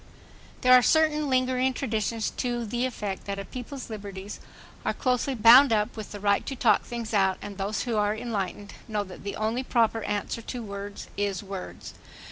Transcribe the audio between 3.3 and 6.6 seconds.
a people's liberties are closely bound up with the right to